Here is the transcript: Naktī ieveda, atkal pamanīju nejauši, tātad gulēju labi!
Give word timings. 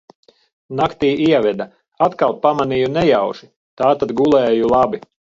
Naktī 0.77 1.09
ieveda, 1.25 1.67
atkal 2.05 2.33
pamanīju 2.45 2.87
nejauši, 2.93 3.49
tātad 3.83 4.15
gulēju 4.23 4.73
labi! 4.73 5.01